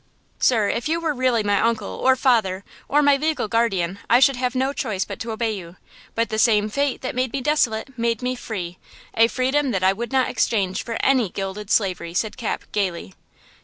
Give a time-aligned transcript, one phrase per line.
[0.39, 4.35] "Sir, if you were really my uncle, or father, or my legal guardian, I should
[4.35, 5.75] have no choice but obey you;
[6.15, 10.11] but the same fate that made me desolate made me free–a freedom that I would
[10.11, 13.13] not exchange for any gilded slavery," said Cap, gaily.